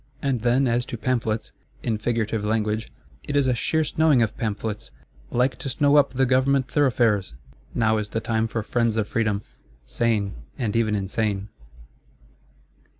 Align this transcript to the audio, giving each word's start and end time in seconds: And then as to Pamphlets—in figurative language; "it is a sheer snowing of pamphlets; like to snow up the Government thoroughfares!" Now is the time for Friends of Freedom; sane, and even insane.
And 0.19 0.41
then 0.41 0.67
as 0.67 0.83
to 0.87 0.97
Pamphlets—in 0.97 1.99
figurative 1.99 2.43
language; 2.43 2.91
"it 3.23 3.35
is 3.35 3.45
a 3.45 3.53
sheer 3.53 3.83
snowing 3.83 4.23
of 4.23 4.35
pamphlets; 4.35 4.89
like 5.29 5.59
to 5.59 5.69
snow 5.69 5.95
up 5.95 6.13
the 6.15 6.25
Government 6.25 6.67
thoroughfares!" 6.67 7.35
Now 7.75 7.97
is 7.99 8.09
the 8.09 8.19
time 8.19 8.47
for 8.47 8.63
Friends 8.63 8.97
of 8.97 9.07
Freedom; 9.07 9.43
sane, 9.85 10.33
and 10.57 10.75
even 10.75 10.95
insane. 10.95 11.49